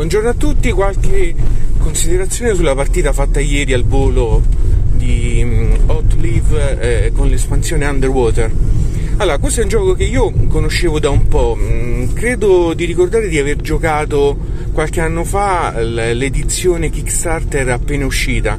Buongiorno 0.00 0.30
a 0.30 0.34
tutti, 0.34 0.72
qualche 0.72 1.34
considerazione 1.76 2.54
sulla 2.54 2.74
partita 2.74 3.12
fatta 3.12 3.38
ieri 3.38 3.74
al 3.74 3.84
volo 3.84 4.42
di 4.94 5.42
mm, 5.44 5.72
Hot 5.90 6.14
Live 6.14 6.80
eh, 6.80 7.12
con 7.12 7.28
l'espansione 7.28 7.86
Underwater. 7.86 8.50
Allora, 9.18 9.36
questo 9.36 9.60
è 9.60 9.64
un 9.64 9.68
gioco 9.68 9.92
che 9.92 10.04
io 10.04 10.32
conoscevo 10.48 10.98
da 11.00 11.10
un 11.10 11.28
po', 11.28 11.54
mm, 11.54 12.14
credo 12.14 12.72
di 12.72 12.86
ricordare 12.86 13.28
di 13.28 13.38
aver 13.38 13.56
giocato 13.56 14.38
qualche 14.72 15.02
anno 15.02 15.22
fa 15.22 15.78
l'edizione 15.78 16.88
Kickstarter 16.88 17.68
appena 17.68 18.06
uscita. 18.06 18.58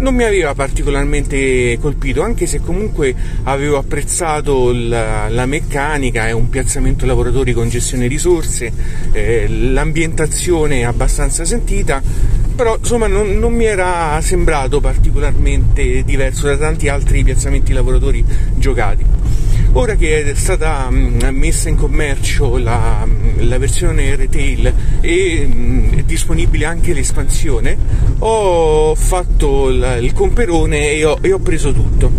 Non 0.00 0.14
mi 0.14 0.24
aveva 0.24 0.54
particolarmente 0.54 1.76
colpito, 1.78 2.22
anche 2.22 2.46
se 2.46 2.60
comunque 2.60 3.14
avevo 3.42 3.76
apprezzato 3.76 4.72
la, 4.72 5.28
la 5.28 5.44
meccanica 5.44 6.26
e 6.26 6.32
un 6.32 6.48
piazzamento 6.48 7.04
lavoratori 7.04 7.52
con 7.52 7.68
gestione 7.68 8.06
risorse, 8.06 8.72
eh, 9.12 9.46
l'ambientazione 9.46 10.86
abbastanza 10.86 11.44
sentita, 11.44 12.02
però 12.56 12.78
insomma 12.78 13.08
non, 13.08 13.38
non, 13.38 13.52
mi 13.52 13.66
era 13.66 14.18
sembrato 14.22 14.80
particolarmente 14.80 16.02
diverso 16.02 16.46
da 16.46 16.56
tanti 16.56 16.88
altri 16.88 17.22
piazzamenti 17.22 17.74
lavoratori 17.74 18.24
giocati. 18.54 19.04
Ora 19.72 19.94
che 19.94 20.24
è 20.24 20.34
stata 20.34 20.88
mm, 20.90 21.20
messa 21.30 21.68
in 21.68 21.76
commercio 21.76 22.58
la, 22.58 23.04
mm, 23.06 23.48
la 23.48 23.56
versione 23.56 24.16
retail 24.16 24.74
e 25.00 25.46
mm, 25.46 25.92
è 25.98 26.02
disponibile 26.02 26.64
anche 26.64 26.92
l'espansione, 26.92 27.76
ho 28.18 28.94
fatto 28.96 29.68
il 29.68 30.12
comperone 30.12 30.90
e 30.90 31.04
ho, 31.04 31.18
e 31.20 31.32
ho 31.32 31.38
preso 31.38 31.72
tutto. 31.72 32.10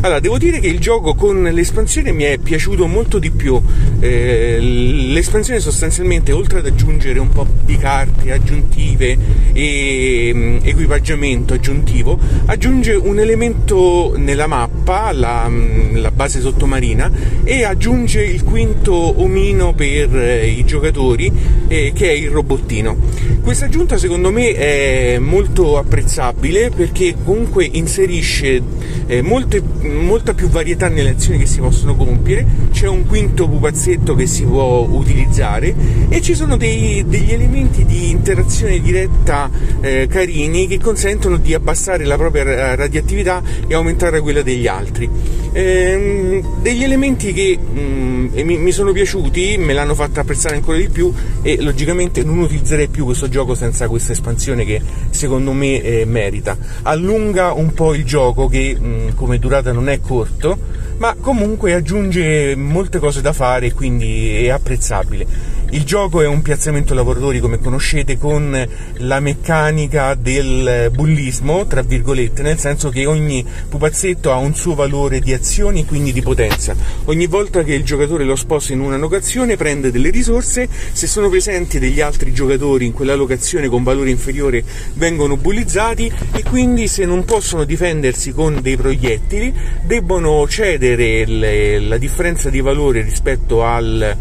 Allora, 0.00 0.20
devo 0.20 0.38
dire 0.38 0.60
che 0.60 0.68
il 0.68 0.78
gioco 0.78 1.14
con 1.14 1.42
l'espansione 1.42 2.12
mi 2.12 2.22
è 2.22 2.38
piaciuto 2.38 2.86
molto 2.86 3.18
di 3.18 3.32
più. 3.32 3.60
Eh, 3.98 4.58
l'espansione 4.60 5.58
sostanzialmente, 5.58 6.30
oltre 6.30 6.60
ad 6.60 6.66
aggiungere 6.66 7.18
un 7.18 7.30
po' 7.30 7.44
di 7.64 7.76
carte 7.76 8.30
aggiuntive 8.30 9.18
e 9.52 10.30
um, 10.32 10.60
equipaggiamento 10.62 11.54
aggiuntivo, 11.54 12.16
aggiunge 12.46 12.92
un 12.94 13.18
elemento 13.18 14.14
nella 14.16 14.46
mappa, 14.46 15.10
la, 15.10 15.46
um, 15.48 16.00
la 16.00 16.12
base 16.12 16.40
sottomarina, 16.40 17.10
e 17.42 17.64
aggiunge 17.64 18.22
il 18.22 18.44
quinto 18.44 18.92
omino 18.92 19.72
per 19.74 20.16
eh, 20.16 20.46
i 20.46 20.64
giocatori, 20.64 21.32
eh, 21.66 21.90
che 21.92 22.08
è 22.08 22.12
il 22.12 22.30
robottino. 22.30 22.96
Questa 23.42 23.64
aggiunta 23.64 23.98
secondo 23.98 24.30
me 24.30 24.52
è 24.52 25.18
molto 25.18 25.76
apprezzabile 25.76 26.70
perché 26.70 27.16
comunque 27.24 27.64
inserisce 27.64 28.62
eh, 29.06 29.22
molte 29.22 29.62
molta 29.88 30.34
più 30.34 30.48
varietà 30.48 30.88
nelle 30.88 31.10
azioni 31.10 31.38
che 31.38 31.46
si 31.46 31.60
possono 31.60 31.96
compiere, 31.96 32.46
c'è 32.70 32.86
un 32.86 33.06
quinto 33.06 33.48
pupazzetto 33.48 34.14
che 34.14 34.26
si 34.26 34.44
può 34.44 34.86
utilizzare 34.88 35.74
e 36.08 36.20
ci 36.20 36.34
sono 36.34 36.56
dei, 36.56 37.04
degli 37.06 37.32
elementi 37.32 37.84
di 37.84 38.10
interazione 38.10 38.80
diretta 38.80 39.50
eh, 39.80 40.06
carini 40.08 40.66
che 40.66 40.78
consentono 40.78 41.36
di 41.36 41.54
abbassare 41.54 42.04
la 42.04 42.16
propria 42.16 42.74
radioattività 42.74 43.42
e 43.66 43.74
aumentare 43.74 44.20
quella 44.20 44.42
degli 44.42 44.66
altri. 44.66 45.08
Eh, 45.52 46.42
degli 46.60 46.82
elementi 46.82 47.32
che 47.32 47.58
mm, 47.58 48.26
mi, 48.42 48.58
mi, 48.58 48.72
sono 48.72 48.92
piaciuti, 48.92 49.56
me 49.58 49.72
l'hanno 49.72 49.94
fatto 49.94 50.20
apprezzare 50.20 50.56
ancora 50.56 50.78
di 50.78 50.88
più 50.88 51.12
e 51.42 51.60
logicamente 51.62 52.22
non 52.22 52.38
utilizzerei 52.38 52.88
più 52.88 53.04
questo 53.04 53.28
gioco 53.28 53.54
senza 53.54 53.88
questa 53.88 54.12
espansione 54.12 54.64
che 54.64 54.80
secondo 55.10 55.52
me 55.52 55.82
eh, 55.82 56.04
merita. 56.04 56.56
Allunga 56.82 57.52
un 57.52 57.72
po' 57.72 57.94
il 57.94 58.04
gioco 58.04 58.48
che 58.48 58.76
mm, 58.78 59.08
come 59.14 59.38
durata 59.38 59.72
non 59.72 59.88
è 59.88 60.00
corto, 60.00 60.58
ma 60.98 61.16
comunque 61.18 61.74
aggiunge 61.74 62.54
molte 62.56 62.98
cose 62.98 63.20
da 63.20 63.32
fare, 63.32 63.72
quindi 63.72 64.44
è 64.44 64.50
apprezzabile. 64.50 65.56
Il 65.70 65.84
gioco 65.84 66.22
è 66.22 66.26
un 66.26 66.40
piazzamento 66.40 66.94
lavoratori, 66.94 67.40
come 67.40 67.58
conoscete, 67.58 68.16
con 68.16 68.68
la 69.00 69.20
meccanica 69.20 70.14
del 70.14 70.90
bullismo, 70.94 71.66
tra 71.66 71.82
virgolette, 71.82 72.40
nel 72.40 72.58
senso 72.58 72.88
che 72.88 73.04
ogni 73.04 73.44
pupazzetto 73.68 74.32
ha 74.32 74.36
un 74.36 74.54
suo 74.54 74.74
valore 74.74 75.20
di 75.20 75.34
azioni, 75.34 75.84
quindi 75.84 76.14
di 76.14 76.22
potenza. 76.22 76.74
Ogni 77.04 77.26
volta 77.26 77.62
che 77.64 77.74
il 77.74 77.84
giocatore 77.84 78.24
lo 78.24 78.34
sposta 78.34 78.72
in 78.72 78.80
una 78.80 78.96
locazione 78.96 79.56
prende 79.56 79.90
delle 79.90 80.08
risorse, 80.08 80.66
se 80.92 81.06
sono 81.06 81.28
presenti 81.28 81.78
degli 81.78 82.00
altri 82.00 82.32
giocatori 82.32 82.86
in 82.86 82.92
quella 82.94 83.14
locazione 83.14 83.68
con 83.68 83.82
valore 83.82 84.08
inferiore 84.08 84.64
vengono 84.94 85.36
bullizzati 85.36 86.10
e 86.32 86.42
quindi 86.44 86.88
se 86.88 87.04
non 87.04 87.26
possono 87.26 87.64
difendersi 87.64 88.32
con 88.32 88.60
dei 88.62 88.76
proiettili 88.78 89.54
debbono 89.82 90.48
cedere 90.48 91.26
le, 91.26 91.78
la 91.78 91.98
differenza 91.98 92.48
di 92.48 92.62
valore 92.62 93.02
rispetto 93.02 93.62
al 93.64 94.16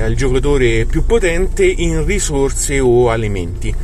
al 0.00 0.14
giocatore 0.14 0.84
più 0.86 1.04
potente 1.04 1.64
in 1.64 2.04
risorse 2.04 2.80
o 2.80 3.10
alimenti. 3.10 3.74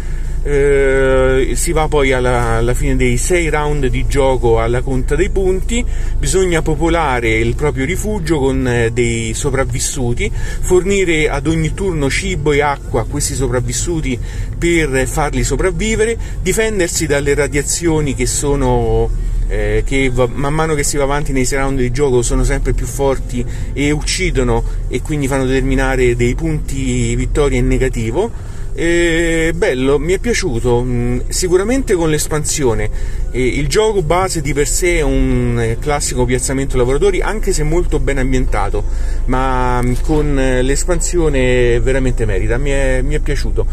Eh, 0.43 1.54
si 1.56 1.72
va 1.72 1.88
poi 1.88 2.12
alla, 2.12 2.53
alla, 2.53 2.72
fine 2.72 2.94
dei 2.94 3.16
6 3.16 3.49
round 3.49 3.87
di 3.87 4.06
gioco 4.06 4.60
alla 4.60 4.81
conta 4.81 5.16
dei 5.16 5.28
punti, 5.31 5.84
bisogna 6.16 6.62
popolare 6.62 7.34
il 7.34 7.56
proprio 7.56 7.84
rifugio 7.84 8.38
con 8.38 8.65
eh, 8.69 8.93
dei 8.93 9.34
sopravvissuti, 9.34 10.31
fornire 10.32 11.28
ad 11.28 11.49
ogni 11.49 11.75
turno 11.75 12.09
cibo 12.09 12.53
e 12.53 12.60
acqua 12.60 13.00
a 13.00 13.06
questi 13.10 13.34
sopravvissuti 13.34 14.16
per 14.56 15.09
farli 15.09 15.43
sopravvivere, 15.43 16.16
difendersi 16.41 17.06
dalle 17.06 17.34
radiazioni 17.34 18.15
che 18.15 18.27
sono 18.27 19.10
eh, 19.49 19.83
che 19.87 20.11
va, 20.11 20.29
man 20.33 20.55
mano 20.55 20.75
che 20.75 20.83
si 20.83 20.97
va 20.97 21.05
avanti 21.05 21.33
nei 21.33 21.47
round 21.51 21.79
di 21.79 21.91
gioco 21.91 22.23
sono 22.23 22.45
sempre 22.45 22.73
più 22.73 22.87
forti 22.87 23.45
e 23.73 23.91
uccidono 23.91 24.62
e 24.89 25.03
quindi 25.03 25.29
fanno 25.29 25.45
determinare 25.45 26.17
dei 26.17 26.34
punti 26.34 27.15
vittoria 27.15 27.59
in 27.59 27.67
negativo. 27.67 28.55
Eh, 28.79 29.55
bello, 29.57 29.99
mi 29.99 30.12
è 30.12 30.19
piaciuto, 30.19 30.83
mm, 30.83 31.21
sicuramente 31.29 31.95
con 31.95 32.11
l'espansione. 32.11 32.91
Eh, 33.31 33.43
il 33.43 33.69
gioco 33.69 34.03
base 34.03 34.43
di 34.43 34.53
per 34.53 34.69
sé 34.69 34.99
è 34.99 35.01
un 35.01 35.59
eh, 35.59 35.78
classico 35.78 36.27
piazzamento 36.27 36.77
lavoratori, 36.77 37.23
anche 37.23 37.55
se 37.55 37.63
molto 37.63 37.99
ben 38.01 38.19
ambientato, 38.19 38.84
ma 39.27 39.81
mm, 39.81 39.93
con 40.03 40.39
eh, 40.39 40.61
l'espansione 40.61 41.81
veramente 41.81 42.27
merita, 42.27 42.59
mi 42.59 42.69
è, 42.69 43.01
mi 43.03 43.15
è 43.15 43.19
piaciuto. 43.21 43.67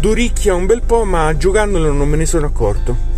Doricchia 0.00 0.56
un 0.56 0.66
bel 0.66 0.82
po', 0.84 1.04
ma 1.04 1.36
giocandolo 1.36 1.92
non 1.92 2.08
me 2.08 2.16
ne 2.16 2.26
sono 2.26 2.46
accorto. 2.46 3.17